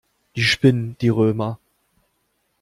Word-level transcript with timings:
Die 0.35 0.41
spinnen, 0.41 0.97
die 0.99 1.09
Römer. 1.09 1.59